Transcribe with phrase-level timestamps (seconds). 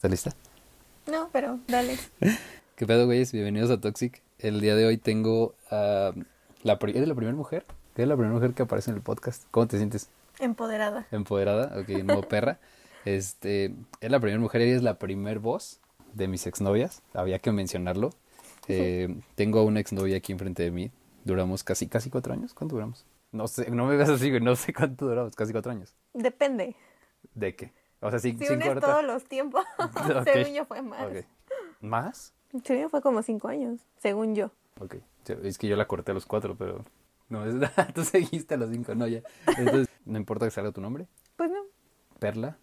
[0.00, 0.30] ¿Estás lista?
[1.12, 1.98] No, pero dale.
[2.74, 3.32] ¿Qué pedo, güeyes?
[3.32, 4.22] Bienvenidos a Toxic.
[4.38, 6.14] El día de hoy tengo a
[6.62, 7.66] la, ¿eres la primera mujer?
[7.94, 9.44] ¿Qué es la primera mujer que aparece en el podcast?
[9.50, 10.08] ¿Cómo te sientes?
[10.38, 11.06] Empoderada.
[11.10, 11.78] ¿Empoderada?
[11.78, 12.58] Ok, no perra.
[13.04, 15.80] Este, es la primera mujer y es la primer voz
[16.14, 17.02] de mis exnovias.
[17.12, 18.08] Había que mencionarlo.
[18.68, 20.90] Eh, tengo a una exnovia aquí enfrente de mí.
[21.26, 22.54] Duramos casi, casi cuatro años.
[22.54, 23.04] ¿Cuánto duramos?
[23.32, 24.40] No sé, no me veas así, güey.
[24.40, 25.36] No sé cuánto duramos.
[25.36, 25.94] Casi cuatro años.
[26.14, 26.74] Depende.
[27.34, 27.72] ¿De qué?
[28.00, 28.86] O sea, sí, Si cinco unes ahorita.
[28.86, 29.64] todos los tiempos,
[30.24, 31.08] según yo fue más.
[31.80, 32.34] ¿Más?
[32.64, 34.50] Según yo fue como cinco años, según yo.
[34.80, 34.96] Ok.
[35.42, 36.84] Es que yo la corté a los cuatro, pero.
[37.28, 37.54] No, es...
[37.94, 39.22] tú seguiste a los cinco, no, ya.
[39.46, 41.06] Entonces, no importa que salga tu nombre.
[41.36, 41.60] Pues no.
[42.18, 42.56] Perla.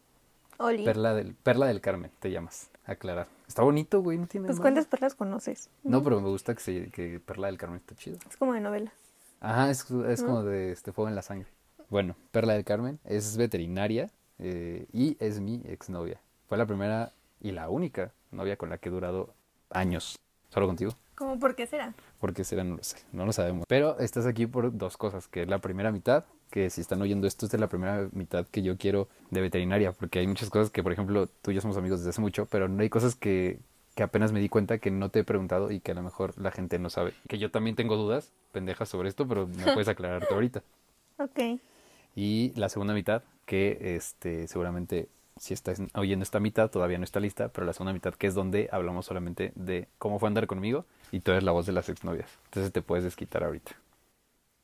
[0.57, 0.83] Oli.
[0.83, 2.69] Perla del, Perla del Carmen, te llamas.
[2.85, 3.27] Aclarar.
[3.47, 4.47] Está bonito, güey, no tiene.
[4.47, 5.69] Pues cuántas perlas conoces.
[5.83, 8.17] No, pero me gusta que, se, que Perla del Carmen está chido.
[8.29, 8.91] Es como de novela.
[9.39, 11.47] Ajá, es, es como de este fuego en la sangre.
[11.89, 14.09] Bueno, Perla del Carmen es veterinaria
[14.39, 16.19] eh, y es mi exnovia.
[16.47, 19.33] Fue la primera y la única novia con la que he durado
[19.69, 20.15] años.
[20.49, 20.91] ¿Solo contigo?
[21.15, 21.93] ¿Cómo por qué será?
[22.19, 23.65] Porque será, no lo sé, no lo sabemos.
[23.67, 27.27] Pero estás aquí por dos cosas, que es la primera mitad, que si están oyendo
[27.27, 30.69] esto, esta es la primera mitad que yo quiero de veterinaria, porque hay muchas cosas
[30.69, 33.15] que, por ejemplo, tú y yo somos amigos desde hace mucho, pero no hay cosas
[33.15, 33.59] que,
[33.95, 36.37] que apenas me di cuenta que no te he preguntado y que a lo mejor
[36.39, 37.13] la gente no sabe.
[37.27, 40.63] Que yo también tengo dudas, pendejas sobre esto, pero me puedes aclarar tú ahorita.
[41.19, 41.59] Ok.
[42.17, 47.19] Y la segunda mitad, que este seguramente si estás oyendo esta mitad todavía no está
[47.19, 50.85] lista, pero la segunda mitad que es donde hablamos solamente de cómo fue andar conmigo
[51.11, 52.27] y tú eres la voz de las exnovias.
[52.45, 53.71] Entonces te puedes desquitar ahorita.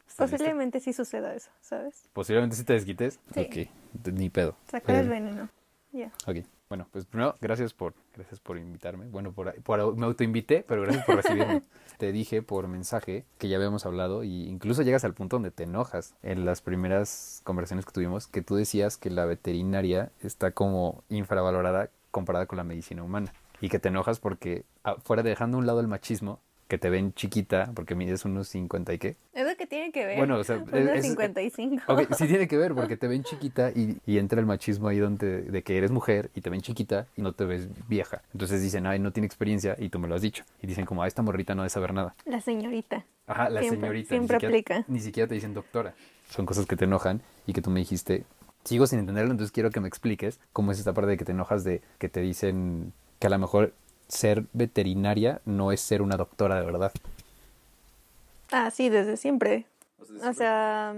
[0.08, 0.38] ¿Estás lista?
[0.46, 2.09] Posiblemente sí suceda eso, ¿sabes?
[2.12, 3.20] Posiblemente si te desquites.
[3.36, 3.40] Sí.
[3.40, 4.56] Ok, ni pedo.
[4.68, 5.50] Sacar el Eh, veneno.
[5.92, 6.12] Ya.
[6.26, 6.38] Ok,
[6.74, 9.06] bueno, pues primero, gracias por, gracias por invitarme.
[9.06, 11.62] Bueno, por, por- me autoinvité, pero gracias por recibirme.
[12.00, 15.66] te dije por mensaje que ya habíamos hablado y incluso llegas al punto donde te
[15.66, 16.16] enojas.
[16.24, 21.92] En las primeras conversaciones que tuvimos, que tú decías que la veterinaria está como infravalorada
[22.10, 23.32] comparada con la medicina humana.
[23.62, 26.40] Y que te enojas porque, ah, fuera dejando a un lado el machismo,
[26.74, 29.16] que te ven chiquita, porque mides unos 50 y qué.
[29.36, 30.18] ¿Es lo que tiene que ver?
[30.18, 31.84] Bueno, o sea, Unos es- 55.
[31.88, 34.97] Ok, sí tiene que ver, porque te ven chiquita y, y entra el machismo ahí
[34.97, 38.24] donde de que eres mujer y te ven chiquita y no te ves vieja.
[38.34, 40.46] Entonces dicen, ay, no tiene experiencia y tú me lo has dicho.
[40.64, 42.16] Y dicen como, ah, esta morrita no debe saber nada.
[42.25, 43.06] La señorita.
[43.28, 44.09] Ajá, la Siempre- señorita.
[44.09, 44.86] siempre ni siquiera, aplica.
[44.92, 45.94] Ni siquiera te dicen doctora.
[46.28, 48.24] Son cosas que te enojan y que tú me dijiste,
[48.64, 51.34] sigo sin entenderlo, entonces quiero que me expliques cómo es esta parte de que te
[51.34, 53.74] enojas de que te dicen que a lo mejor
[54.13, 56.91] ser veterinaria no es ser una doctora de verdad.
[58.51, 59.66] Ah, sí, desde siempre.
[60.24, 60.96] O sea,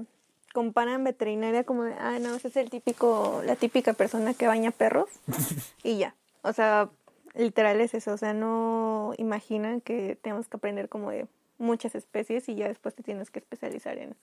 [0.54, 4.72] comparan veterinaria como de, ah, no, ese es el típico, la típica persona que baña
[4.72, 5.10] perros
[5.84, 6.16] y ya.
[6.42, 6.90] O sea,
[7.34, 8.14] literal es eso.
[8.14, 11.28] O sea, no imaginan que tenemos que aprender como de
[11.58, 14.16] muchas especies y ya después te tienes que especializar en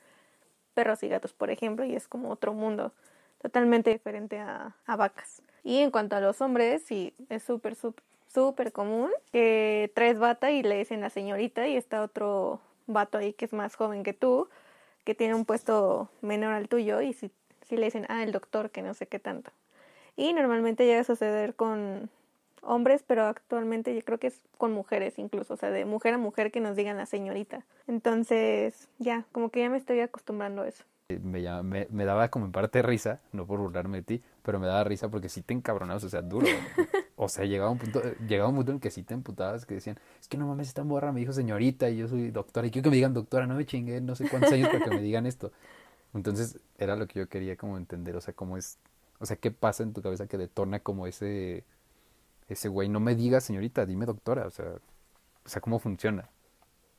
[0.75, 2.93] perros y gatos, por ejemplo, y es como otro mundo
[3.41, 5.43] totalmente diferente a, a vacas.
[5.65, 10.51] Y en cuanto a los hombres, sí, es súper, súper, súper común que traes bata
[10.51, 14.13] y le dicen la señorita y está otro vato ahí que es más joven que
[14.13, 14.49] tú,
[15.05, 17.31] que tiene un puesto menor al tuyo y si,
[17.67, 19.53] si le dicen, ah, el doctor, que no sé qué tanto.
[20.17, 22.11] Y normalmente llega a suceder con
[22.63, 26.19] hombres, pero actualmente yo creo que es con mujeres incluso, o sea, de mujer a
[26.19, 27.65] mujer que nos digan la señorita.
[27.87, 30.85] Entonces, ya, como que ya me estoy acostumbrando a eso.
[31.09, 34.67] Eh, Me, me daba como en parte risa, no por burlarme de ti, pero me
[34.67, 36.47] daba risa porque sí te encabronabas, o sea, duro.
[37.15, 39.75] O sea, llegaba un punto, eh, llegaba un punto en que sí te emputabas, que
[39.75, 42.71] decían, es que no mames, esta morra me dijo señorita y yo soy doctora, y
[42.73, 45.03] quiero que me digan doctora, no me chingué, no sé cuántos años para que me
[45.03, 45.53] digan esto.
[46.15, 48.79] Entonces, era lo que yo quería como entender, o sea, cómo es,
[49.21, 51.65] o sea, qué pasa en tu cabeza que detona como ese,
[52.49, 54.67] ese güey, no me digas señorita, dime doctora, o sea,
[55.45, 56.31] o sea, cómo funciona.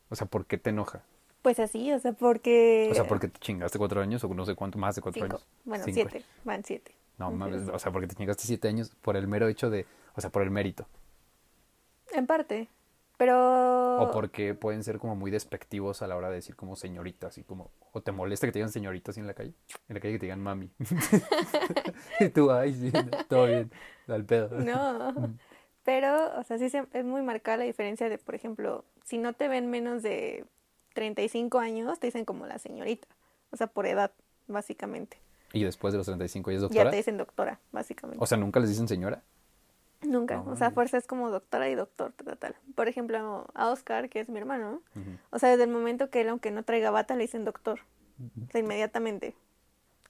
[0.10, 1.04] O sea, ¿por qué te enoja?
[1.44, 2.88] Pues así, o sea, porque...
[2.90, 5.36] O sea, porque te chingaste cuatro años o no sé cuánto, más de cuatro Cinco.
[5.36, 5.48] años.
[5.66, 6.10] Bueno, Cinco.
[6.10, 6.96] siete, van siete.
[7.18, 10.22] No mames, o sea, porque te chingaste siete años por el mero hecho de, o
[10.22, 10.88] sea, por el mérito.
[12.14, 12.70] En parte,
[13.18, 14.02] pero...
[14.02, 17.44] O porque pueden ser como muy despectivos a la hora de decir como señorita, así
[17.44, 19.54] como, o te molesta que te digan señorita así en la calle,
[19.90, 20.72] en la calle que te digan mami.
[22.22, 22.92] y tú, ay, sí,
[23.28, 23.70] todo bien,
[24.08, 24.60] al pedo.
[24.60, 25.36] No,
[25.84, 29.50] pero, o sea, sí es muy marcada la diferencia de, por ejemplo, si no te
[29.50, 30.46] ven menos de
[30.94, 33.08] 35 años, te dicen como la señorita,
[33.52, 34.12] o sea, por edad,
[34.48, 35.18] básicamente.
[35.52, 36.90] Y después de los 35 ya es Ya doctora.
[36.92, 38.24] te dicen doctora, básicamente.
[38.24, 39.22] O sea, nunca les dicen señora.
[40.02, 42.56] Nunca, no o sea, fuerza es como doctora y doctor, tal, tal.
[42.76, 44.82] Por ejemplo, a Oscar, que es mi hermano,
[45.30, 47.80] o sea, desde el momento que él, aunque no traiga bata, le dicen doctor,
[48.20, 49.36] o sea, inmediatamente.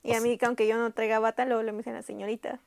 [0.02, 2.02] Y O a mí, que aunque yo no traiga bata, luego le me dicen la
[2.02, 2.60] señorita,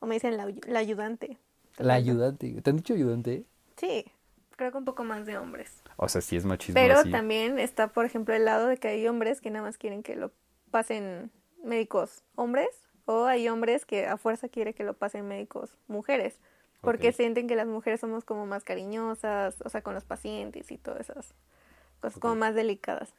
[0.00, 1.38] o me dicen la, la ayudante.
[1.78, 2.60] La ayudante.
[2.60, 3.44] ¿Te han dicho ayudante?
[3.76, 4.04] Sí,
[4.58, 5.82] creo que un poco más de hombres.
[5.96, 7.10] O sea, sí es machismo Pero así.
[7.10, 10.16] también está, por ejemplo, el lado de que hay hombres que nada más quieren que
[10.16, 10.32] lo
[10.70, 11.30] pasen
[11.64, 12.68] médicos hombres
[13.06, 16.38] o hay hombres que a fuerza quiere que lo pasen médicos mujeres.
[16.80, 20.78] Porque sienten que las mujeres somos como más cariñosas, o sea, con los pacientes y
[20.78, 21.34] todas esas
[22.00, 23.12] cosas como más delicadas.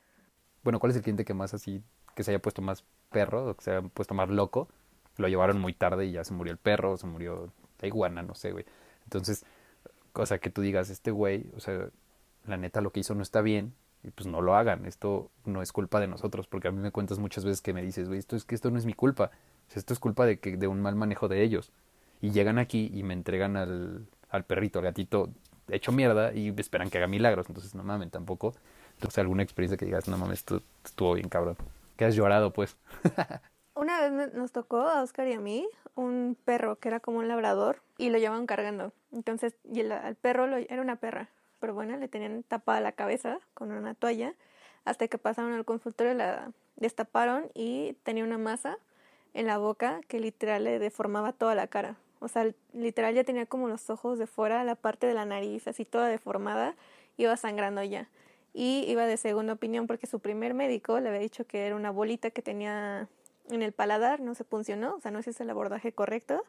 [0.64, 1.84] Bueno, ¿cuál es el cliente que más así,
[2.16, 4.70] que se haya puesto más perro, o que se haya puesto más loco?
[5.18, 8.34] Lo llevaron muy tarde y ya se murió el perro, se murió la iguana, no
[8.34, 8.66] sé, güey.
[9.04, 9.46] Entonces,
[10.20, 11.90] o sea, que tú digas, este güey, o sea,
[12.46, 13.74] la neta lo que hizo no está bien,
[14.04, 16.92] y pues no lo hagan, esto no es culpa de nosotros, porque a mí me
[16.92, 19.32] cuentas muchas veces que me dices, güey, esto es que esto no es mi culpa,
[19.74, 21.72] esto es culpa de que de un mal manejo de ellos.
[22.22, 25.30] Y llegan aquí y me entregan al, al perrito, al gatito
[25.70, 28.56] hecho mierda y esperan que haga milagros, entonces no mames tampoco.
[28.96, 31.56] Entonces, alguna experiencia que digas, no mames, esto estuvo bien cabrón.
[31.96, 32.78] Que has llorado, pues.
[33.80, 35.66] Una vez nos tocó a Oscar y a mí
[35.96, 38.92] un perro que era como un labrador y lo llevaban cargando.
[39.14, 41.30] Entonces, y el, perro era una perra,
[41.62, 44.34] pero bueno, le tenían tapada la cabeza con una toalla
[44.84, 48.78] hasta que pasaron al consultorio, la destaparon y tenía una masa
[49.34, 51.96] en la boca que literal le deformaba toda la cara.
[52.20, 55.70] O sea, literal ya tenía como los ojos de fuera, la parte de la nariz
[55.70, 56.76] así toda deformada,
[57.16, 58.10] iba sangrando ya.
[58.54, 61.92] Y iba de segunda opinión porque su primer médico le había dicho que era una
[61.92, 63.08] bolita que tenía
[63.50, 66.44] en el paladar, no se funcionó, o sea, no hizo el abordaje correcto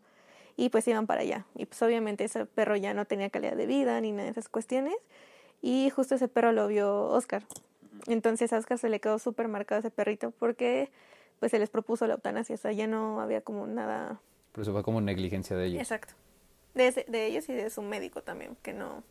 [0.56, 1.46] y pues iban para allá.
[1.54, 4.48] Y pues obviamente ese perro ya no tenía calidad de vida ni nada de esas
[4.48, 4.96] cuestiones
[5.62, 7.44] y justo ese perro lo vio Oscar.
[8.06, 10.90] Entonces a Oscar se le quedó súper marcado ese perrito porque
[11.38, 14.20] pues se les propuso la eutanasia, o sea, ya no había como nada...
[14.52, 15.80] Pero eso fue como negligencia de ellos.
[15.80, 16.12] Exacto.
[16.74, 19.02] De, de ellos y de su médico también, que no...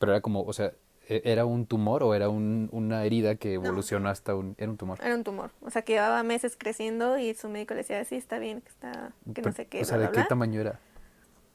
[0.00, 0.74] Pero era como, o sea, ¿E-,
[1.06, 4.54] ¿Era un tumor o era un, una herida que evolucionó hasta un...
[4.58, 4.98] Era un tumor.
[5.02, 5.50] Era un tumor.
[5.60, 8.70] O sea, que llevaba meses creciendo y su médico le decía, sí, está bien, que
[8.70, 9.12] está...
[9.34, 9.82] que no sé qué.
[9.82, 10.80] O sea, ¿de qué tamaño era?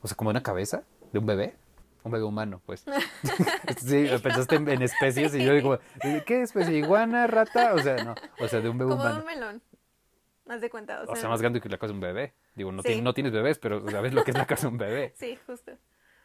[0.02, 1.56] O sea, como una cabeza de un bebé.
[2.04, 2.86] Un bebé humano, pues.
[3.78, 5.80] sí, pensaste en, especies y yo digo,
[6.26, 6.78] ¿qué especie?
[6.78, 7.74] ¿Iguana, rata?
[7.74, 8.16] O sea, no.
[8.40, 9.10] O sea, de un bebé humano.
[9.10, 9.62] Como un melón.
[10.46, 11.02] Más de cuenta.
[11.08, 12.34] O, sea, más grande que la casa de un bebé.
[12.56, 15.14] Digo, no, no tienes bebés, pero sabes lo que es la casa de un bebé.
[15.16, 15.74] Sí, justo.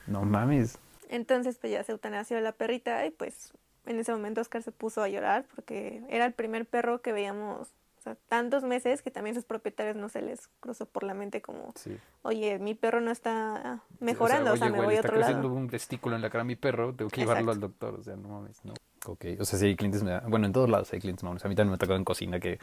[0.06, 0.78] No mames.
[1.08, 3.52] Entonces, pues ya se eutanasió la perrita y pues
[3.86, 7.68] en ese momento Oscar se puso a llorar porque era el primer perro que veíamos,
[7.98, 11.42] o sea, tantos meses que también sus propietarios no se les cruzó por la mente
[11.42, 11.74] como,
[12.22, 15.52] oye, mi perro no está mejorando, o sea, me voy a otro lado.
[15.52, 18.16] un testículo en la cara a mi perro, tengo que llevarlo al doctor, o sea,
[18.16, 18.74] no mames, no.
[19.06, 21.44] Ok, o sea, sí hay clientes, bueno, en todos lados hay clientes mames.
[21.44, 22.58] A mí también me ha tocado en cocina que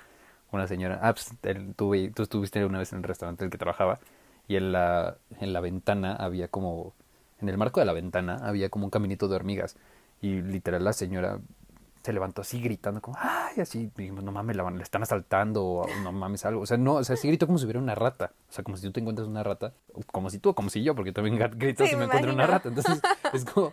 [0.52, 1.32] una señora, ah, pues
[1.76, 4.00] tú estuviste una vez en el restaurante en el que trabajaba
[4.48, 6.94] y en la, en la ventana había como
[7.42, 9.76] en el marco de la ventana había como un caminito de hormigas
[10.22, 11.40] y literal la señora
[12.04, 15.88] se levantó así gritando como ay así dijimos no mames la, le están asaltando o
[16.04, 18.32] no mames algo o sea no o sea sí gritó como si hubiera una rata.
[18.50, 19.74] O sea como si tú te encuentras una rata
[20.12, 22.70] como si tú como si yo porque también grito si me, encuentro una rata.
[22.70, 23.02] Entonces
[23.34, 23.72] es como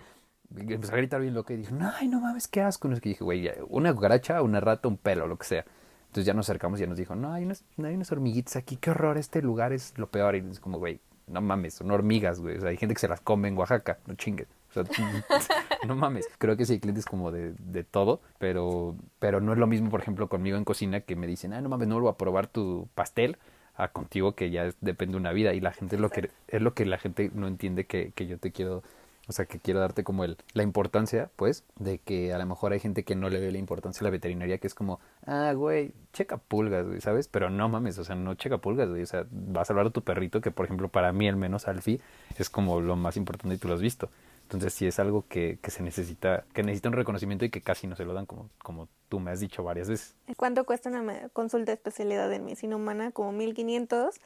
[0.56, 3.10] empezó a gritar bien loco y dije ay no mames qué asco no es que
[3.10, 5.64] dije güey una cucaracha una rata un pelo lo que sea
[6.06, 8.76] entonces ya nos acercamos y ya nos dijo no hay unas hay unas hormiguitas aquí
[8.76, 12.40] qué horror este lugar es lo peor y es como güey no mames, son hormigas,
[12.40, 12.56] güey.
[12.56, 14.48] O sea, hay gente que se las come en Oaxaca, no chingues.
[14.70, 14.84] O sea,
[15.86, 16.28] no mames.
[16.38, 19.90] Creo que sí hay clientes como de, de todo, pero, pero no es lo mismo,
[19.90, 22.46] por ejemplo, conmigo en cocina que me dicen, ah, no mames, no voy a probar
[22.46, 23.38] tu pastel
[23.75, 26.60] a contigo que ya depende de una vida y la gente es lo que es
[26.60, 28.82] lo que la gente no entiende que, que yo te quiero
[29.28, 32.72] o sea, que quiero darte como el, la importancia, pues, de que a lo mejor
[32.72, 35.52] hay gente que no le ve la importancia a la veterinaria, que es como, ah,
[35.54, 37.28] güey, checa pulgas, güey, ¿sabes?
[37.28, 39.90] Pero no mames, o sea, no checa pulgas, güey, o sea, vas a salvar a
[39.90, 42.00] tu perrito, que por ejemplo, para mí, al menos, Alfie,
[42.38, 44.08] es como lo más importante y tú lo has visto.
[44.44, 47.87] Entonces, sí es algo que, que se necesita, que necesita un reconocimiento y que casi
[47.87, 50.14] no se lo dan, como, como tú me has dicho varias veces.
[50.38, 53.11] ¿Cuánto cuesta una consulta de especialidad en medicina humana?
[53.12, 54.18] Como 1500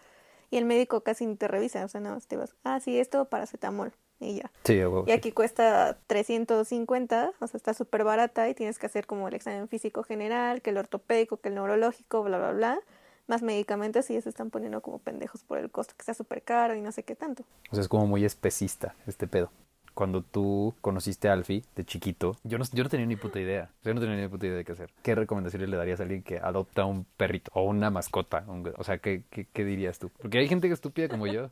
[0.53, 3.01] y el médico casi ni te revisa, o sea, nada más te vas, ah, sí,
[3.01, 3.93] esto paracetamol
[4.23, 4.51] y ya.
[4.65, 9.29] Sí, y aquí cuesta 350, o sea, está súper barata y tienes que hacer como
[9.29, 12.81] el examen físico general, que el ortopédico, que el neurológico, bla, bla, bla.
[13.29, 16.43] Más medicamentos y ya se están poniendo como pendejos por el costo, que está súper
[16.43, 17.45] caro y no sé qué tanto.
[17.71, 19.51] O sea, es como muy especista este pedo.
[19.95, 23.71] Cuando tú conociste a Alfie de chiquito, yo no, yo no tenía ni puta idea.
[23.85, 24.91] Yo no tenía ni puta idea de qué hacer.
[25.03, 28.45] ¿Qué recomendaciones le darías a alguien que adopta un perrito o una mascota?
[28.77, 30.11] o sea, ¿qué, ¿qué, qué, dirías tú?
[30.21, 31.51] Porque hay gente estúpida como yo.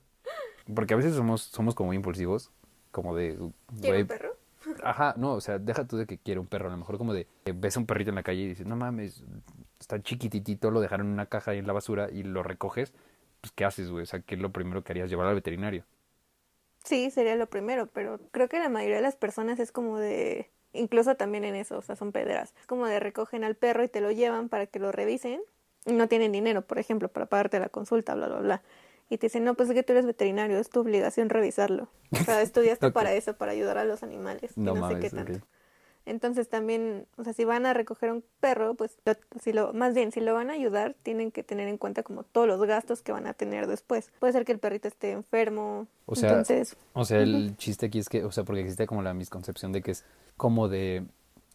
[0.74, 2.50] Porque a veces somos, somos como impulsivos
[2.90, 3.38] como de...
[3.80, 4.36] ¿Quiere un perro?
[4.82, 7.14] Ajá, no, o sea, deja tú de que quiere un perro, a lo mejor como
[7.14, 9.24] de ves a un perrito en la calle y dices, no mames,
[9.78, 12.92] está chiquititito, lo dejaron en una caja ahí en la basura y lo recoges,
[13.40, 14.02] pues ¿qué haces, güey?
[14.02, 15.08] O sea, ¿qué es lo primero que harías?
[15.08, 15.84] Llevar al veterinario.
[16.84, 20.50] Sí, sería lo primero, pero creo que la mayoría de las personas es como de,
[20.72, 22.54] incluso también en eso, o sea, son pederas.
[22.60, 25.40] Es como de recogen al perro y te lo llevan para que lo revisen
[25.86, 28.62] y no tienen dinero, por ejemplo, para pagarte la consulta, bla, bla, bla
[29.10, 31.88] y te dicen, no, pues es que tú eres veterinario, es tu obligación revisarlo.
[32.12, 34.56] O sea, estudiaste para eso, para ayudar a los animales.
[34.56, 35.44] No, sé qué tanto.
[36.06, 38.96] Entonces también, o sea, si van a recoger un perro, pues
[39.42, 42.22] si lo, más bien, si lo van a ayudar, tienen que tener en cuenta como
[42.22, 44.10] todos los gastos que van a tener después.
[44.18, 45.88] Puede ser que el perrito esté enfermo.
[46.06, 49.02] O sea, entonces, o sea, el chiste aquí es que, o sea, porque existe como
[49.02, 50.04] la misconcepción de que es
[50.36, 51.04] como de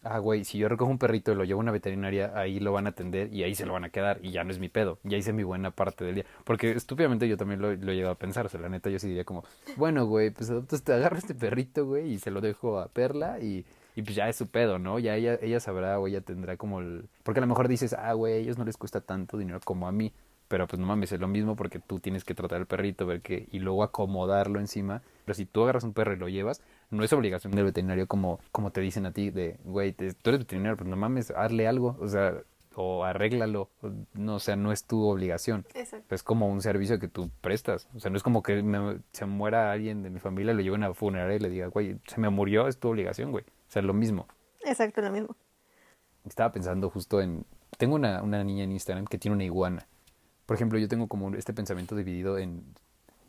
[0.08, 2.72] ah, güey, si yo recojo un perrito y lo llevo a una veterinaria, ahí lo
[2.72, 4.68] van a atender y ahí se lo van a quedar y ya no es mi
[4.68, 6.24] pedo, ya hice mi buena parte del día.
[6.44, 8.98] Porque estúpidamente yo también lo, lo he llegado a pensar, o sea, la neta yo
[8.98, 9.44] sí diría como,
[9.76, 13.38] bueno, güey, pues entonces te agarro este perrito, güey, y se lo dejo a Perla
[13.40, 14.98] y, y pues ya es su pedo, ¿no?
[14.98, 17.08] Ya ella, ella sabrá o ella tendrá como el...
[17.22, 19.88] Porque a lo mejor dices, ah, güey, a ellos no les cuesta tanto dinero como
[19.88, 20.12] a mí.
[20.48, 23.20] Pero pues no mames, es lo mismo porque tú tienes que tratar al perrito, ver
[23.20, 25.02] que, y luego acomodarlo encima.
[25.24, 28.38] Pero si tú agarras un perro y lo llevas, no es obligación del veterinario como,
[28.52, 31.96] como te dicen a ti, de, güey, tú eres veterinario, pues no mames, hazle algo,
[32.00, 32.42] o sea,
[32.76, 33.70] o arréglalo,
[34.12, 35.66] no, o sea, no es tu obligación.
[35.74, 36.14] Exacto.
[36.14, 38.62] Es como un servicio que tú prestas, o sea, no es como que
[39.12, 42.20] se muera alguien de mi familia, lo lleven a funeraria y le diga, güey, se
[42.20, 43.44] me murió, es tu obligación, güey.
[43.44, 44.28] O sea, lo mismo.
[44.64, 45.34] Exacto, lo mismo.
[46.26, 47.46] Estaba pensando justo en,
[47.78, 49.86] tengo una, una niña en Instagram que tiene una iguana.
[50.46, 52.64] Por ejemplo, yo tengo como este pensamiento dividido en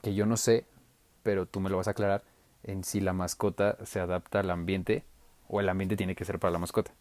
[0.02, 0.66] que yo no sé,
[1.24, 2.24] pero tú me lo vas a aclarar,
[2.64, 5.04] en si la mascota se adapta al ambiente
[5.48, 6.92] o el ambiente tiene que ser para la mascota.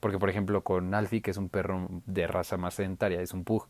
[0.00, 3.44] Porque, por ejemplo, con Alfie, que es un perro de raza más sedentaria, es un
[3.44, 3.66] pug,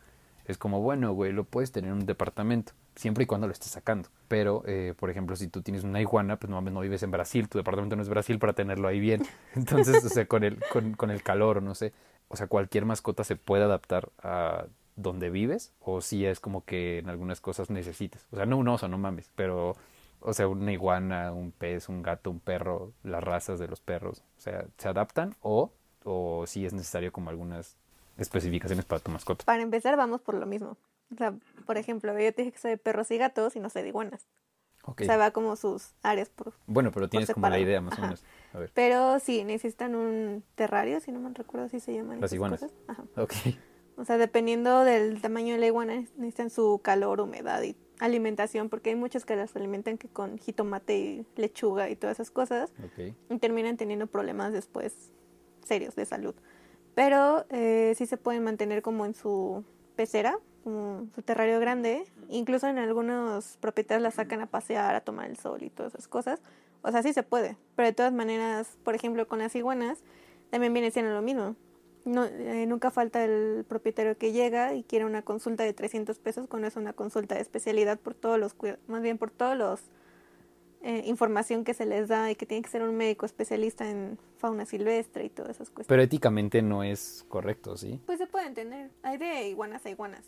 [0.46, 3.70] es como, bueno, güey, lo puedes tener en un departamento, siempre y cuando lo estés
[3.70, 4.08] sacando.
[4.28, 7.49] Pero, eh, por ejemplo, si tú tienes una iguana, pues no, no vives en Brasil,
[7.49, 9.23] tu departamento no es Brasil para tenerlo ahí bien.
[9.54, 11.92] Entonces, o sea, con el, con, con el calor, no sé.
[12.28, 16.98] O sea, cualquier mascota se puede adaptar a donde vives, o si es como que
[16.98, 18.26] en algunas cosas necesites.
[18.32, 19.76] O sea, no un oso, no mames, pero
[20.20, 24.22] o sea, una iguana, un pez, un gato, un perro, las razas de los perros,
[24.38, 25.70] o sea, ¿se adaptan o,
[26.02, 27.76] o si es necesario como algunas
[28.16, 29.44] especificaciones para tu mascota?
[29.44, 30.78] Para empezar, vamos por lo mismo.
[31.12, 31.34] O sea,
[31.66, 33.88] por ejemplo, yo te dije que soy de perros y gatos y no soy de
[33.88, 34.26] iguanas.
[34.86, 36.52] O sea, va como sus áreas por.
[36.66, 38.22] Bueno, pero tienes como la idea más o menos.
[38.52, 38.70] A ver.
[38.74, 42.20] Pero sí, necesitan un terrario, si no me recuerdo si se llaman.
[42.20, 42.66] Las iguanas.
[42.86, 43.04] Ajá.
[43.16, 43.32] Ok.
[43.96, 48.90] O sea, dependiendo del tamaño de la iguana, necesitan su calor, humedad y alimentación, porque
[48.90, 52.72] hay muchas que las alimentan que con jitomate y lechuga y todas esas cosas.
[53.28, 55.12] Y terminan teniendo problemas después
[55.62, 56.34] serios de salud.
[56.94, 59.64] Pero eh, sí se pueden mantener como en su
[59.96, 62.04] pecera, como su terrario grande.
[62.28, 66.08] Incluso en algunos propietarios la sacan a pasear, a tomar el sol y todas esas
[66.08, 66.40] cosas.
[66.82, 67.56] O sea, sí se puede.
[67.76, 70.02] Pero de todas maneras, por ejemplo, con las iguanas,
[70.50, 71.56] también viene siendo lo mismo.
[72.04, 76.46] No, eh, nunca falta el propietario que llega y quiere una consulta de 300 pesos
[76.49, 78.54] cuando es una consulta de especialidad por todos los
[78.88, 79.80] más bien por todos los
[80.82, 84.18] eh, información que se les da y que tiene que ser un médico especialista en
[84.37, 85.88] fauna silvestre y todas esas cuestiones.
[85.88, 87.99] Pero éticamente no es correcto, ¿sí?
[88.04, 88.90] Pues se puede entender.
[89.02, 90.26] Hay de iguanas a iguanas.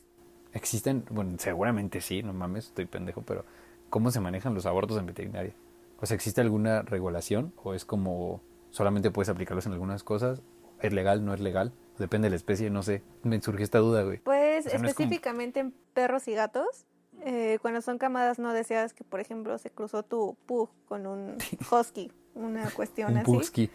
[0.55, 3.45] Existen, bueno, seguramente sí, no mames, estoy pendejo, pero
[3.91, 5.53] ¿cómo se manejan los abortos en veterinaria?
[6.01, 8.41] O sea, ¿existe alguna regulación o es como
[8.71, 10.41] solamente puedes aplicarlos en algunas cosas
[10.81, 11.25] ¿Es legal?
[11.25, 11.73] ¿No es legal?
[11.99, 13.03] Depende de la especie, no sé.
[13.23, 14.19] Me surge esta duda, güey.
[14.19, 16.87] Pues específicamente en perros y gatos,
[17.25, 21.39] eh, cuando son camadas no deseas que, por ejemplo, se cruzó tu pug con un
[21.71, 23.33] husky, una cuestión un así.
[23.33, 23.71] Pusky.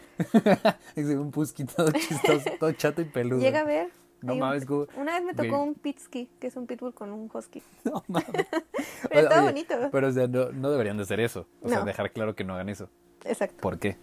[0.96, 3.40] un pusky todo chistoso, todo chato y peludo.
[3.40, 3.90] Llega a ver.
[4.22, 4.64] No mames,
[4.96, 7.60] Una vez me tocó un pitsky, que es un pitbull con un husky.
[7.82, 8.46] No mames.
[9.08, 9.74] pero está bonito.
[9.90, 11.48] Pero, o sea, no, no, deberían de hacer eso.
[11.60, 12.88] O sea, dejar claro que no hagan eso.
[13.24, 13.56] Exacto.
[13.60, 13.96] ¿Por qué?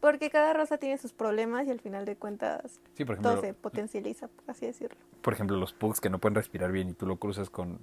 [0.00, 2.80] Porque cada raza tiene sus problemas y al final de cuentas
[3.22, 4.98] todo se potencializa, por así decirlo.
[5.20, 7.80] Por ejemplo, los pugs que no pueden respirar bien y tú lo cruzas con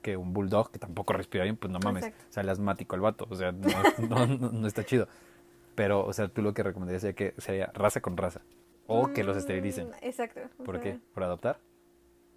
[0.00, 3.26] que un bulldog que tampoco respira bien, pues no mames, o sale asmático el vato,
[3.28, 3.52] o sea,
[4.08, 5.06] no, no, está chido.
[5.74, 8.40] Pero, o sea, tú lo que recomendarías sería que sería raza con raza
[8.86, 9.88] o que los esterilicen.
[9.88, 10.40] Mm, exacto.
[10.64, 10.98] ¿Por qué?
[11.14, 11.58] ¿Por adoptar?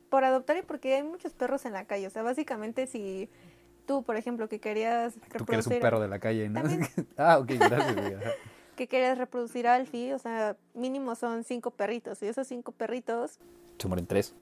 [0.10, 3.30] Por adoptar y porque hay muchos perros en la calle, o sea, básicamente si
[3.86, 5.16] tú, por ejemplo, que querías.
[5.38, 6.62] Tú que eres un perro de la calle, ¿no?
[7.18, 7.96] ah, ok, gracias
[8.76, 12.22] que quieres reproducir a Alfie, o sea, mínimo son cinco perritos.
[12.22, 13.40] Y esos cinco perritos.
[13.78, 14.36] Se mueren tres.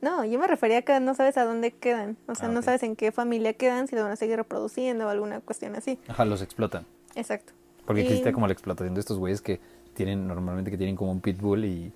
[0.00, 2.16] No, yo me refería a que no sabes a dónde quedan.
[2.26, 5.06] O sea, ah, no sabes en qué familia quedan, si lo van a seguir reproduciendo
[5.06, 5.98] o alguna cuestión así.
[6.08, 6.86] Ajá, los explotan.
[7.14, 7.52] Exacto.
[7.86, 9.60] Porque existe como la explotación de estos güeyes que
[9.94, 11.92] tienen, normalmente que tienen como un pitbull y,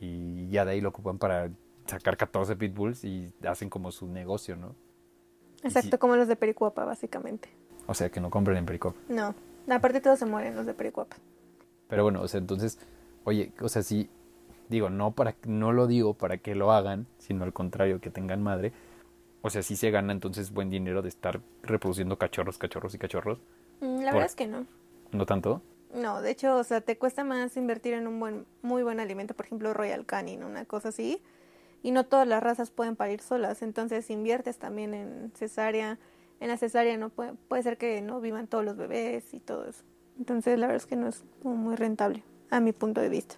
[0.00, 1.50] y ya de ahí lo ocupan para
[1.86, 4.74] sacar 14 pitbulls y hacen como su negocio, ¿no?
[5.62, 7.48] Exacto, como los de Pericuapa, básicamente.
[7.86, 8.98] O sea, que no compren en Pericuapa.
[9.08, 9.34] No.
[9.68, 11.16] Aparte todos se mueren los de Pericuapa.
[11.88, 12.78] Pero bueno, o sea, entonces,
[13.24, 14.08] oye, o sea, sí,
[14.68, 18.42] digo, no para no lo digo para que lo hagan, sino al contrario, que tengan
[18.42, 18.72] madre.
[19.42, 23.38] O sea, sí se gana entonces buen dinero de estar reproduciendo cachorros, cachorros y cachorros.
[23.80, 24.66] Mm, la verdad es que no.
[25.12, 25.62] ¿No tanto?
[25.94, 29.34] No, de hecho, o sea, te cuesta más invertir en un buen, muy buen alimento,
[29.34, 31.22] por ejemplo, Royal Canin, una cosa así.
[31.82, 35.98] Y no todas las razas pueden parir solas, entonces inviertes también en cesárea,
[36.40, 39.66] en la cesárea no puede, puede ser que no vivan todos los bebés y todo
[39.66, 39.82] eso.
[40.18, 42.22] Entonces la verdad es que no es muy rentable.
[42.50, 43.34] a mi punto de vista.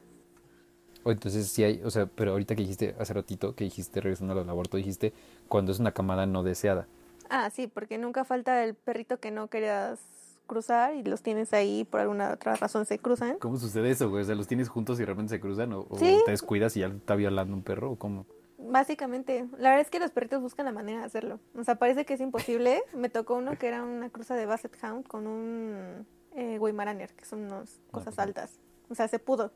[1.02, 4.38] O entonces sí hay, o sea, pero ahorita que dijiste hace ratito, que dijiste regresando
[4.38, 5.14] al aborto, dijiste
[5.48, 6.86] cuando es una camada no deseada.
[7.30, 9.98] Ah, sí, porque nunca falta el perrito que no querías
[10.46, 13.38] cruzar y los tienes ahí por alguna otra razón se cruzan.
[13.38, 14.22] ¿Cómo sucede eso, güey?
[14.22, 16.88] O sea, los tienes juntos y de repente se cruzan o, te descuidas y ya
[16.88, 18.26] está violando un perro o cómo?
[18.70, 21.40] Básicamente, la verdad es que los perritos buscan la manera de hacerlo.
[21.56, 22.82] O sea, parece que es imposible.
[22.94, 27.25] Me tocó uno que era una cruza de Basset Hound con un eh, Weimaraner, que
[27.25, 28.60] son unas cosas pues altas.
[28.88, 29.52] O sea, se pudo.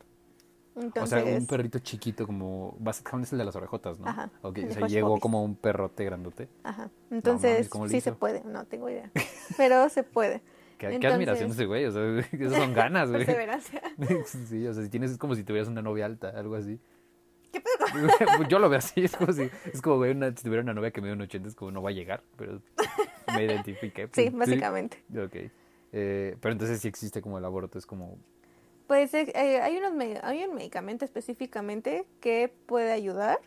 [0.75, 2.75] O sea, un perrito chiquito como...
[2.79, 4.09] Basset Hound es el de las orejotas, ¿no?
[4.09, 4.31] Ajá.
[4.41, 6.49] o sea, llegó como un perrote grandote.
[6.63, 6.91] Ajá.
[7.11, 8.43] Entonces, sí se puede.
[8.45, 9.11] No tengo idea.
[9.57, 10.41] Pero se puede.
[10.79, 12.03] Qué, qué admiración ese güey, o sea,
[12.33, 13.25] esas son ganas, güey.
[13.25, 13.83] Perseverancia.
[14.25, 16.81] sí, o sea, si tienes, es como si tuvieras una novia alta, algo así.
[17.53, 17.87] ¿Qué pedo?
[18.49, 20.91] Yo lo veo así, es como si, es como, güey, una, si tuviera una novia
[20.91, 22.61] que me dio un 80, es como no va a llegar, pero
[23.35, 24.09] me identifiqué.
[24.13, 25.03] sí, básicamente.
[25.11, 25.51] Ok.
[25.93, 28.19] Eh, pero entonces sí existe como el aborto, es como...
[28.87, 29.93] Pues eh, hay, unos,
[30.23, 33.39] hay un medicamento específicamente que puede ayudar,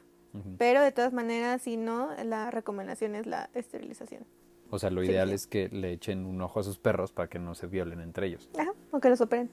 [0.57, 4.25] pero de todas maneras, si no, la recomendación es la esterilización.
[4.69, 7.39] O sea, lo ideal es que le echen un ojo a sus perros para que
[7.39, 8.49] no se violen entre ellos.
[8.57, 9.49] Ajá, o que los operen.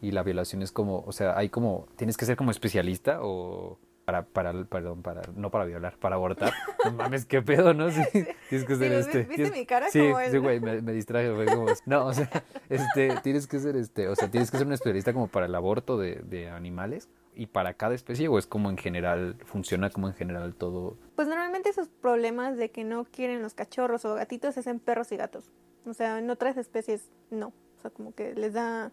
[0.00, 3.78] Y la violación es como, o sea, hay como, tienes que ser como especialista o
[4.04, 6.52] para, para, perdón, para, no para violar, para abortar.
[6.84, 7.90] No mames, qué pedo, ¿no?
[7.90, 8.00] Sí,
[8.48, 9.24] tienes que ser este.
[9.24, 9.90] ¿Viste mi cara?
[9.90, 11.48] Sí, sí, güey, me, me distraje, güey.
[11.48, 12.30] Como, no, o sea,
[12.68, 15.54] este, tienes que ser este, o sea, tienes que ser un especialista como para el
[15.56, 20.08] aborto de, de animales y para cada especie o es como en general, funciona como
[20.08, 20.96] en general todo?
[21.14, 25.12] Pues normalmente esos problemas de que no quieren los cachorros o gatitos es en perros
[25.12, 25.50] y gatos.
[25.84, 27.48] O sea, en otras especies no.
[27.48, 28.90] O sea, como que les da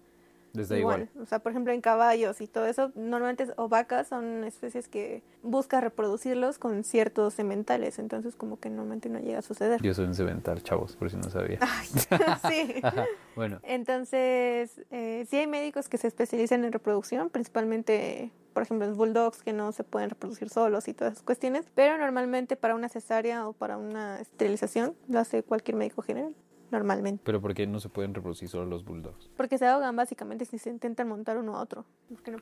[0.53, 1.09] les da igual.
[1.19, 5.23] O sea, por ejemplo, en caballos y todo eso, normalmente, o vacas son especies que
[5.41, 9.81] buscan reproducirlos con ciertos sementales, entonces como que normalmente no llega a suceder.
[9.81, 11.59] Yo soy un semental, chavos, por si no sabía.
[12.49, 12.81] sí.
[13.35, 13.59] bueno.
[13.63, 19.41] Entonces, eh, sí hay médicos que se especializan en reproducción, principalmente, por ejemplo, los bulldogs
[19.41, 23.47] que no se pueden reproducir solos y todas esas cuestiones, pero normalmente para una cesárea
[23.47, 26.35] o para una esterilización lo hace cualquier médico general
[26.73, 27.21] normalmente.
[27.23, 29.29] ¿Pero por qué no se pueden reproducir solo los bulldogs?
[29.37, 31.85] Porque se ahogan básicamente si se intentan montar uno a otro.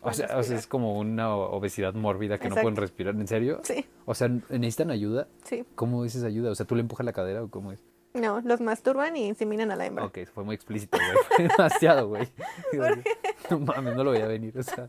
[0.01, 3.13] o, sea, es como una obesidad mórbida que no pueden respirar.
[3.13, 3.59] ¿En serio?
[3.63, 3.85] Sí.
[4.05, 5.27] O sea, ¿necesitan ayuda?
[5.43, 5.63] Sí.
[5.75, 6.51] ¿Cómo es esa ayuda?
[6.51, 7.83] O sea, ¿tú le empujas la cadera o cómo es?
[8.13, 10.05] No, los masturban y inseminan a la hembra.
[10.05, 11.25] Ok, fue muy explícito, güey.
[11.35, 12.27] Fue demasiado, güey.
[13.49, 14.57] No mames, no lo voy a venir.
[14.57, 14.85] O sea,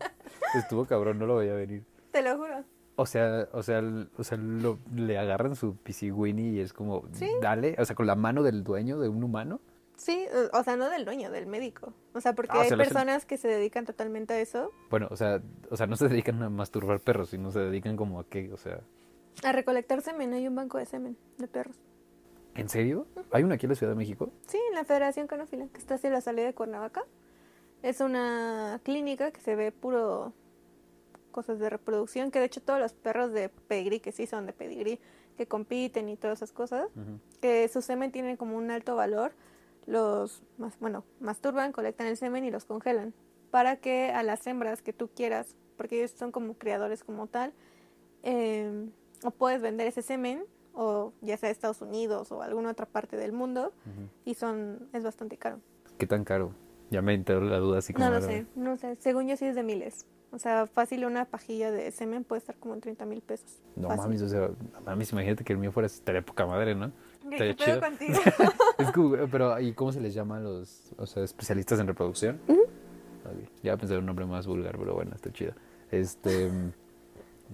[0.55, 1.83] estuvo cabrón, no lo voy a venir.
[2.11, 2.63] Te lo juro.
[2.95, 3.81] O sea, o sea,
[4.17, 7.03] o sea lo, le agarran su pisciguini y es como,
[7.41, 9.59] dale, o sea, con la mano del dueño de un humano.
[9.95, 11.93] Sí, o sea, no del dueño, del médico.
[12.13, 14.71] O sea, porque ah, hay personas que se dedican totalmente a eso.
[14.89, 18.19] Bueno, o sea, o sea, no se dedican a masturbar perros, sino se dedican como
[18.19, 18.81] a qué, o sea.
[19.43, 21.77] A recolectar semen, hay un banco de semen de perros.
[22.55, 23.07] ¿En serio?
[23.31, 24.31] ¿Hay uno aquí en la Ciudad de México?
[24.47, 27.03] Sí, en la Federación Canófila, que está hacia la salida de Cuernavaca.
[27.81, 30.33] Es una clínica que se ve puro
[31.33, 34.53] cosas de reproducción, que de hecho todos los perros de pedigrí, que sí son de
[34.53, 35.01] pedigrí,
[35.35, 36.87] que compiten y todas esas cosas,
[37.41, 39.33] que su semen tiene como un alto valor,
[39.85, 43.13] los, más, bueno, masturban, colectan el semen y los congelan,
[43.51, 47.51] para que a las hembras que tú quieras, porque ellos son como criadores como tal,
[48.21, 48.91] em,
[49.23, 53.31] o puedes vender ese semen, o ya sea Estados Unidos o alguna otra parte del
[53.31, 53.73] mundo,
[54.25, 55.59] y son, es bastante caro.
[55.97, 56.53] ¿Qué tan caro?
[56.89, 58.05] Ya me enteró la duda así como...
[58.05, 60.05] No lo sé, no sé, según yo sí es de miles.
[60.33, 63.61] O sea, fácil una pajilla de semen puede estar como en 30 mil pesos.
[63.75, 64.49] No mames, o sea,
[64.83, 66.91] mames, imagínate que el mío fuera, estaría poca madre, ¿no?
[67.31, 67.79] Estaría chido.
[67.79, 68.19] Contigo?
[68.79, 72.39] es pero, ¿y cómo se les llama a los, o sea, especialistas en reproducción?
[73.61, 75.53] Ya pensé en un nombre más vulgar, pero bueno, está chido.
[75.91, 76.51] Este,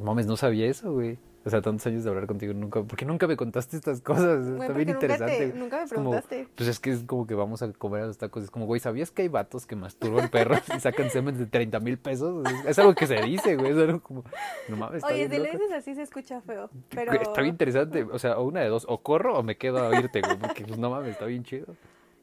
[0.01, 1.19] mames, no sabía eso, güey.
[1.45, 4.45] O sea, tantos años de hablar contigo, nunca, ¿por qué nunca me contaste estas cosas?
[4.45, 5.53] Está bien interesante.
[5.55, 6.47] Nunca, me preguntaste.
[6.53, 8.43] pues es que es como que vamos a comer a los tacos.
[8.43, 11.79] Es como, güey, ¿sabías que hay vatos que masturban perros y sacan semen de 30
[11.79, 12.45] mil pesos?
[12.67, 13.71] Es, algo que se dice, güey.
[13.71, 14.23] Es algo como,
[14.67, 15.01] no mames.
[15.05, 16.69] Oye, si le dices así se escucha feo.
[16.89, 17.13] Pero...
[17.13, 18.03] Está bien interesante.
[18.03, 20.37] O sea, o una de dos, o corro o me quedo a oírte, güey.
[20.37, 21.67] Porque, pues, no mames, está bien chido.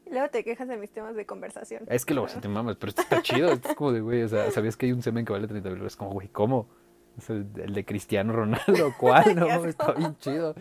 [0.05, 1.85] Y luego te quejas de mis temas de conversación.
[1.89, 3.51] Es que luego sí te mames, pero esto está chido.
[3.51, 5.71] Esto es como de, güey, o sea, ¿sabías que hay un semen que vale 30
[5.71, 6.69] mil Es como, güey, ¿cómo?
[7.29, 9.37] El, de Cristiano Ronaldo, ¿cuál?
[9.37, 10.55] No, está bien chido.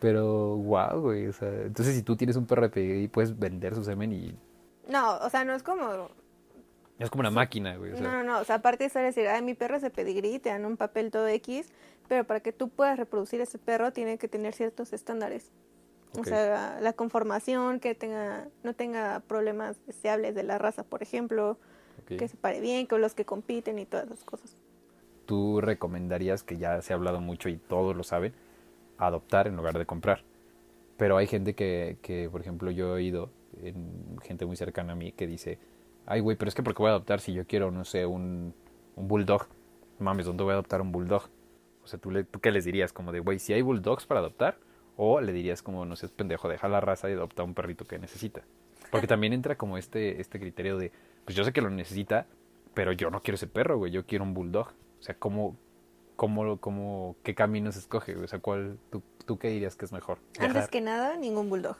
[0.00, 1.26] Pero, wow, güey.
[1.26, 4.38] O sea, entonces si tú tienes un perro de pedigrí, puedes vender su semen y.
[4.88, 5.86] No, o sea, no es como.
[5.86, 7.92] No es como una máquina, güey.
[7.92, 8.38] No, no, no.
[8.40, 10.76] O sea, aparte de eso, decir, ay, mi perro es de pedigrí, te dan un
[10.76, 11.72] papel todo X,
[12.08, 15.52] pero para que tú puedas reproducir ese perro, tiene que tener ciertos estándares.
[16.18, 21.58] O sea, la conformación, que tenga, no tenga problemas deseables de la raza, por ejemplo,
[22.06, 24.56] que se pare bien, con los que compiten y todas esas cosas
[25.28, 28.32] tú recomendarías, que ya se ha hablado mucho y todos lo saben,
[28.96, 30.22] adoptar en lugar de comprar.
[30.96, 33.28] Pero hay gente que, que por ejemplo, yo he oído,
[33.62, 35.58] en gente muy cercana a mí, que dice,
[36.06, 38.54] ay, güey, pero es que porque voy a adoptar si yo quiero, no sé, un,
[38.96, 39.46] un bulldog.
[39.98, 41.28] Mames, ¿dónde voy a adoptar un bulldog?
[41.84, 42.94] O sea, ¿tú, le, ¿tú qué les dirías?
[42.94, 44.56] Como de, güey, si hay bulldogs para adoptar,
[44.96, 47.98] o le dirías como, no seas pendejo, deja la raza y adopta un perrito que
[47.98, 48.40] necesita.
[48.90, 50.90] Porque también entra como este, este criterio de,
[51.26, 52.26] pues yo sé que lo necesita,
[52.72, 54.72] pero yo no quiero ese perro, güey, yo quiero un bulldog.
[54.98, 55.56] O sea, ¿cómo,
[56.16, 58.16] cómo, cómo, qué camino se escoge?
[58.16, 60.18] O sea, ¿cuál, tú, tú qué dirías que es mejor?
[60.38, 61.76] Antes que nada, ningún bulldog.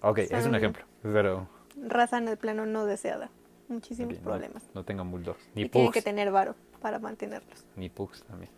[0.00, 1.48] Ok, es un ejemplo, pero...
[1.76, 3.30] Raza en el plano no deseada.
[3.68, 4.62] Muchísimos problemas.
[4.74, 5.40] No, tengan bulldogs.
[5.54, 7.64] Ni y tienen que tener varo para mantenerlos.
[7.76, 8.50] Ni pugs también.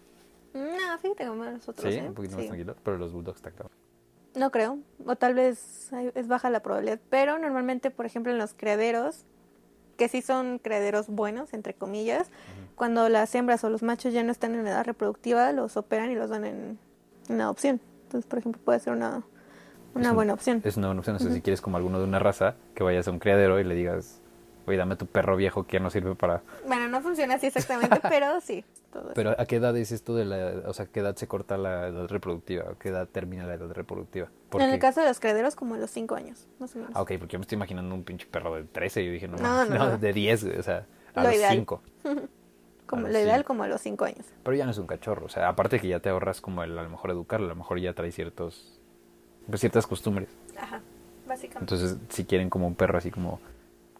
[0.52, 1.92] No, fíjate como los otros.
[1.92, 2.08] Sí, ¿eh?
[2.08, 3.78] un poquito más tranquilo, pero los bulldogs están cabrón.
[4.34, 8.52] No creo, o tal vez es baja la probabilidad, pero normalmente, por ejemplo, en los
[8.52, 9.24] criaderos,
[9.96, 12.30] que sí son criaderos buenos, entre comillas,
[12.74, 16.14] cuando las hembras o los machos ya no están en edad reproductiva, los operan y
[16.14, 16.78] los dan en,
[17.28, 17.80] en adopción.
[18.04, 19.22] Entonces, por ejemplo, puede ser una,
[19.94, 20.60] una buena opción.
[20.64, 21.16] Es una buena opción.
[21.16, 23.64] O sea, si quieres como alguno de una raza, que vayas a un criadero y
[23.64, 24.20] le digas,
[24.66, 26.42] oye, dame tu perro viejo que ya no sirve para...
[26.66, 28.64] Bueno, no funciona así exactamente, pero sí.
[29.14, 30.68] pero ¿a qué edad es esto de la...
[30.68, 32.70] O sea, ¿qué edad se corta la edad reproductiva?
[32.70, 34.28] ¿A qué edad termina la edad reproductiva?
[34.52, 36.92] En el caso de los criaderos, como a los 5 años, más o menos.
[36.94, 39.28] Ah, ok, porque yo me estoy imaginando un pinche perro de 13 y yo dije,
[39.28, 41.82] no, no, no, de 10, o sea, a los 5.
[42.86, 44.26] como lo ideal como a los 5 años.
[44.42, 46.78] Pero ya no es un cachorro, o sea, aparte que ya te ahorras como el,
[46.78, 48.80] a lo mejor educarlo, a lo mejor ya trae ciertos
[49.46, 50.28] pues, ciertas costumbres.
[50.58, 50.80] Ajá,
[51.26, 51.74] básicamente.
[51.74, 53.40] Entonces, si quieren como un perro así como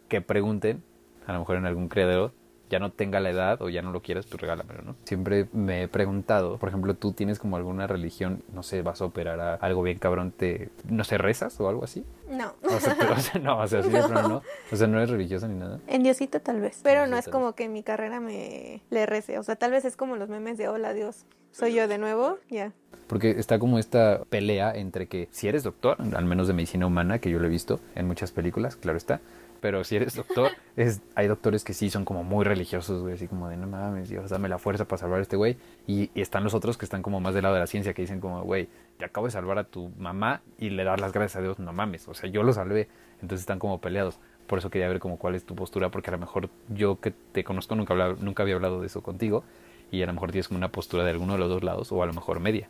[0.09, 0.83] que pregunten,
[1.27, 2.33] a lo mejor en algún criadero,
[2.69, 4.97] ya no tenga la edad o ya no lo quieras, pues regálamelo, ¿no?
[5.05, 9.05] Siempre me he preguntado, por ejemplo, tú tienes como alguna religión, no sé, vas a
[9.05, 12.05] operar a algo bien cabrón, te, no sé, rezas o algo así.
[12.29, 12.55] No.
[12.65, 14.29] O sea, o sea no, o sea, sí, no.
[14.29, 14.43] no.
[14.73, 15.79] O sea, no eres religiosa ni nada.
[15.87, 19.43] En Diosito tal vez, pero no es como que mi carrera me le rece, o
[19.43, 22.73] sea, tal vez es como los memes de hola Dios, soy yo de nuevo, ya.
[23.07, 27.21] Porque está como esta pelea entre que si eres doctor, al menos de medicina humana,
[27.21, 29.21] que yo lo he visto en muchas películas, claro está,
[29.67, 33.27] pero si eres doctor, es, hay doctores que sí son como muy religiosos, güey, así
[33.27, 35.57] como de no mames, Dios, dame la fuerza para salvar a este güey.
[35.89, 38.21] Y, están los otros que están como más del lado de la ciencia, que dicen
[38.21, 38.69] como, güey,
[39.01, 41.73] ya acabo de salvar a tu mamá y le das las gracias a Dios, no
[41.73, 42.87] mames, o sea, yo lo salvé.
[43.15, 44.21] Entonces están como peleados.
[44.47, 47.11] Por eso quería ver como cuál es tu postura, porque a lo mejor yo que
[47.11, 49.43] te conozco nunca, nunca había hablado de eso contigo
[49.91, 52.05] y a lo mejor tienes como una postura de alguno de los dos lados o
[52.05, 52.69] a lo mejor media.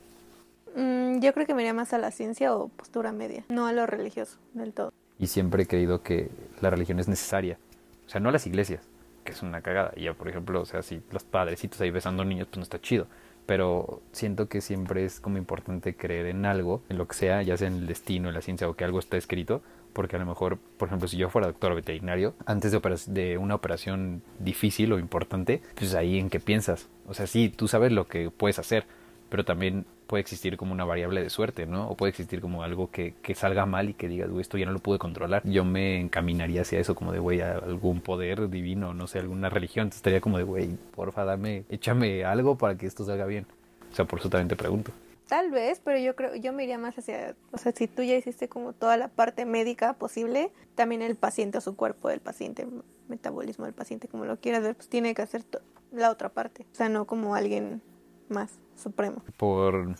[0.74, 3.74] Mm, yo creo que me iría más a la ciencia o postura media, no a
[3.74, 7.58] lo religioso del todo y siempre he creído que la religión es necesaria.
[8.06, 8.82] O sea, no las iglesias,
[9.24, 9.92] que es una cagada.
[9.96, 12.80] Y ya, por ejemplo, o sea, si los padrecitos ahí besando niños, pues no está
[12.80, 13.06] chido.
[13.46, 17.56] Pero siento que siempre es como importante creer en algo, en lo que sea, ya
[17.56, 20.26] sea en el destino, en la ciencia o que algo está escrito, porque a lo
[20.26, 24.98] mejor, por ejemplo, si yo fuera doctor veterinario, antes de, de una operación difícil o
[24.98, 26.88] importante, pues ahí en qué piensas.
[27.06, 28.84] O sea, sí, tú sabes lo que puedes hacer,
[29.30, 31.88] pero también puede existir como una variable de suerte, ¿no?
[31.88, 34.66] O puede existir como algo que, que salga mal y que digas, güey, esto ya
[34.66, 35.42] no lo pude controlar.
[35.44, 39.48] Yo me encaminaría hacia eso, como de, güey, a algún poder divino, no sé, alguna
[39.48, 39.84] religión.
[39.84, 43.46] Entonces estaría como de, güey, porfa, dame, échame algo para que esto salga bien.
[43.92, 44.92] O sea, por eso también te pregunto.
[45.28, 48.14] Tal vez, pero yo creo, yo me iría más hacia, o sea, si tú ya
[48.14, 52.64] hiciste como toda la parte médica posible, también el paciente o su cuerpo del paciente,
[53.08, 55.42] metabolismo del paciente, como lo quieras ver, pues tiene que hacer
[55.90, 56.64] la otra parte.
[56.72, 57.82] O sea, no como alguien
[58.28, 59.22] más supremo.
[59.36, 59.94] Por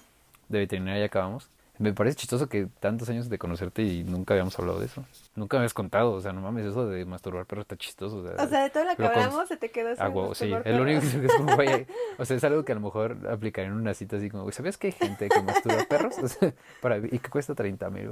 [0.49, 1.51] de veterinaria acabamos.
[1.79, 5.05] Me parece chistoso que tantos años de conocerte y nunca habíamos hablado de eso.
[5.35, 8.19] Nunca me habías contado, o sea, no mames, eso de masturbar perros está chistoso.
[8.19, 10.01] O sea, de todo lo que hablamos se te quedó así.
[10.03, 11.87] Ah, sí, es lo único que es como, güey,
[12.19, 14.55] o sea, es algo que a lo mejor aplicaría en una cita así como, güey,
[14.55, 16.17] ¿sabes que hay gente que masturba perros?
[16.27, 18.11] O sea, para, y que cuesta 30 mil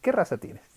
[0.00, 0.62] ¿Qué raza tienes?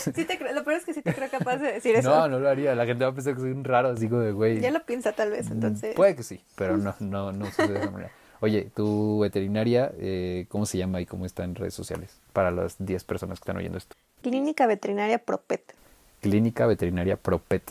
[0.00, 2.10] sí te lo peor es que sí te creo capaz de decir eso.
[2.10, 4.22] No, no lo haría, la gente va a pensar que soy un raro, así como
[4.22, 4.60] de, güey.
[4.60, 5.94] Ya lo piensa tal vez, entonces.
[5.94, 8.12] Puede que sí, pero no, no, no sucede de esa manera.
[8.40, 12.18] Oye, tu veterinaria, eh, ¿cómo se llama y cómo está en redes sociales?
[12.32, 13.96] Para las 10 personas que están oyendo esto.
[14.22, 15.62] Clínica Veterinaria Propet.
[16.20, 17.62] Clínica Veterinaria Propet.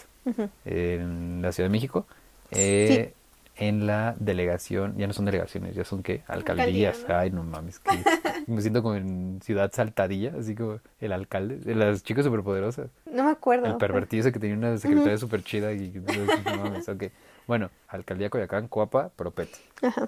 [0.66, 2.06] En la Ciudad de México.
[2.52, 3.14] Eh,
[3.58, 6.24] En la delegación, ya no son delegaciones, ya son qué?
[6.28, 7.06] Alcaldías.
[7.08, 7.80] Ay, no mames.
[8.48, 12.90] me siento como en Ciudad Saltadilla, así como el alcalde, de las chicas superpoderosas.
[13.10, 13.68] No me acuerdo.
[13.68, 17.04] El pervertido ese que tenía una secretaria súper chida y no mames, ok.
[17.48, 19.50] Bueno, Alcaldía Coyacán, Coapa, Propet.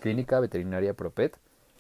[0.02, 1.38] Clínica Veterinaria Propet.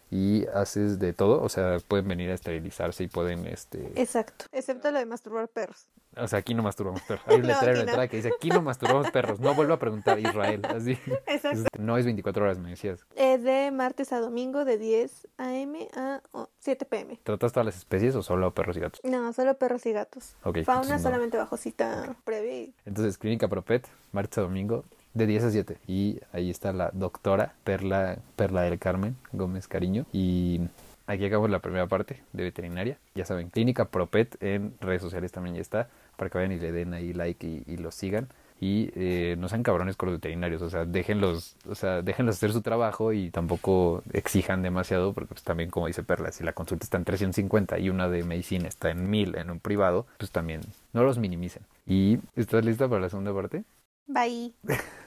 [0.10, 3.92] Y haces de todo, o sea, pueden venir a esterilizarse y pueden, este...
[4.02, 5.90] Exacto, excepto lo de masturbar perros.
[6.16, 7.26] O sea, aquí no masturbamos perros.
[7.28, 9.40] Hay un letrero en la entrada que dice, aquí no masturbamos perros.
[9.40, 10.62] No vuelvo a preguntar, Israel.
[10.66, 10.98] Así.
[11.28, 11.68] Exacto.
[11.78, 13.06] No es 24 horas, me decías.
[13.16, 15.88] Es de martes a domingo de 10 a.m.
[15.94, 16.22] a
[16.60, 17.20] 7 p.m.
[17.24, 19.02] ¿Tratas todas las especies o solo perros y gatos?
[19.04, 20.36] No, solo perros y gatos.
[20.44, 20.60] Ok.
[20.64, 22.70] Fauna solamente bajo cita previa.
[22.86, 24.86] Entonces, Clínica Propet, martes a domingo,
[25.18, 25.78] de 10 a 7.
[25.88, 30.06] Y ahí está la doctora Perla, Perla del Carmen Gómez Cariño.
[30.14, 30.62] Y
[31.08, 32.98] aquí acabamos la primera parte de veterinaria.
[33.16, 35.90] Ya saben, Clínica Propet en redes sociales también ya está.
[36.16, 38.28] Para que vayan y le den ahí like y, y lo sigan.
[38.60, 42.52] y eh, no sean cabrones con los veterinarios, o sea, déjenlos, o sea, déjenlos hacer
[42.52, 46.84] su trabajo y tampoco exijan demasiado, porque pues también como dice Perla, si la consulta
[46.84, 50.62] está en 350 y una de medicina está en 1000 en un privado, pues también
[50.94, 51.64] no los minimicen.
[51.86, 53.64] ¿Y estás lista para la segunda parte?
[54.08, 54.54] Bye.